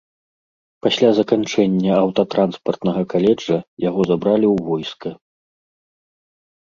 Пасля 0.83 1.09
заканчэння 1.19 1.91
аўтатранспартнага 2.05 3.03
каледжа, 3.11 3.57
яго 3.89 4.01
забралі 4.13 4.47
ў 4.53 4.67
войска. 4.71 5.09